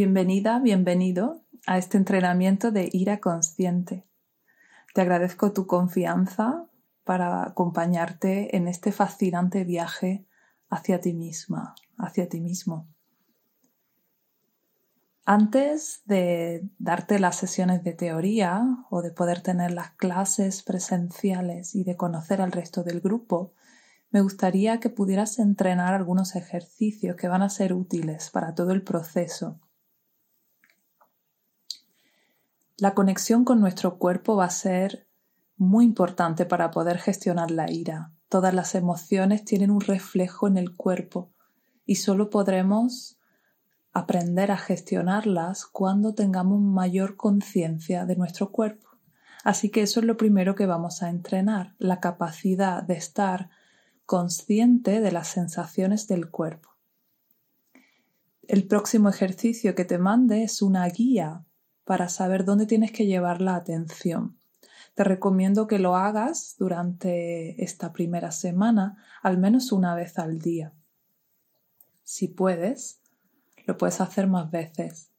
[0.00, 4.06] Bienvenida, bienvenido a este entrenamiento de ira consciente.
[4.94, 6.68] Te agradezco tu confianza
[7.02, 10.24] para acompañarte en este fascinante viaje
[10.70, 12.86] hacia ti misma, hacia ti mismo.
[15.24, 21.82] Antes de darte las sesiones de teoría o de poder tener las clases presenciales y
[21.82, 23.52] de conocer al resto del grupo,
[24.12, 28.84] me gustaría que pudieras entrenar algunos ejercicios que van a ser útiles para todo el
[28.84, 29.58] proceso
[32.80, 35.08] La conexión con nuestro cuerpo va a ser
[35.56, 38.12] muy importante para poder gestionar la ira.
[38.28, 41.32] Todas las emociones tienen un reflejo en el cuerpo
[41.84, 43.18] y solo podremos
[43.92, 48.90] aprender a gestionarlas cuando tengamos mayor conciencia de nuestro cuerpo.
[49.42, 53.50] Así que eso es lo primero que vamos a entrenar, la capacidad de estar
[54.06, 56.68] consciente de las sensaciones del cuerpo.
[58.46, 61.44] El próximo ejercicio que te mande es una guía
[61.88, 64.36] para saber dónde tienes que llevar la atención.
[64.94, 70.74] Te recomiendo que lo hagas durante esta primera semana al menos una vez al día.
[72.04, 73.00] Si puedes,
[73.64, 75.12] lo puedes hacer más veces.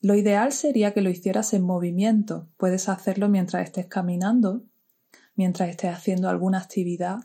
[0.00, 2.48] Lo ideal sería que lo hicieras en movimiento.
[2.56, 4.62] Puedes hacerlo mientras estés caminando,
[5.34, 7.18] mientras estés haciendo alguna actividad.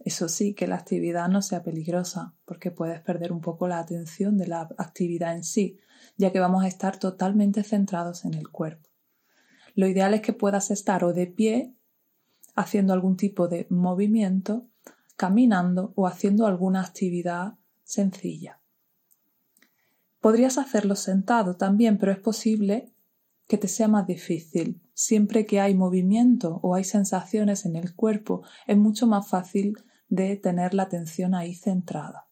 [0.00, 4.38] Eso sí, que la actividad no sea peligrosa, porque puedes perder un poco la atención
[4.38, 5.78] de la actividad en sí
[6.16, 8.88] ya que vamos a estar totalmente centrados en el cuerpo.
[9.74, 11.74] Lo ideal es que puedas estar o de pie,
[12.54, 14.66] haciendo algún tipo de movimiento,
[15.16, 18.60] caminando o haciendo alguna actividad sencilla.
[20.20, 22.92] Podrías hacerlo sentado también, pero es posible
[23.46, 24.82] que te sea más difícil.
[24.92, 29.78] Siempre que hay movimiento o hay sensaciones en el cuerpo, es mucho más fácil
[30.10, 32.28] de tener la atención ahí centrada.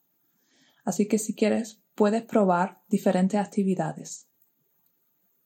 [0.84, 4.28] Así que si quieres, puedes probar diferentes actividades.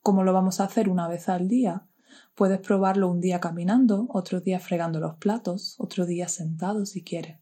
[0.01, 1.87] ¿Cómo lo vamos a hacer una vez al día?
[2.35, 7.39] Puedes probarlo un día caminando, otro día fregando los platos, otro día sentado si quieres.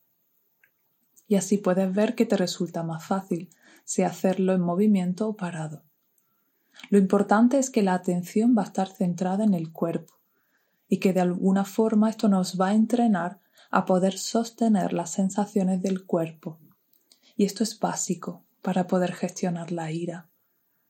[1.27, 3.49] Y así puedes ver que te resulta más fácil,
[3.85, 5.83] si hacerlo en movimiento o parado.
[6.89, 10.15] Lo importante es que la atención va a estar centrada en el cuerpo
[10.87, 13.39] y que de alguna forma esto nos va a entrenar
[13.71, 16.59] a poder sostener las sensaciones del cuerpo.
[17.35, 20.29] Y esto es básico, para poder gestionar la ira.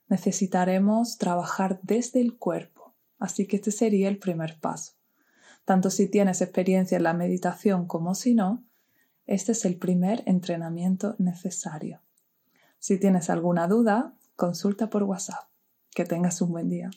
[0.07, 4.93] Necesitaremos trabajar desde el cuerpo, así que este sería el primer paso.
[5.63, 8.65] Tanto si tienes experiencia en la meditación como si no,
[9.25, 12.01] este es el primer entrenamiento necesario.
[12.79, 15.49] Si tienes alguna duda, consulta por WhatsApp.
[15.93, 16.89] Que tengas un buen día.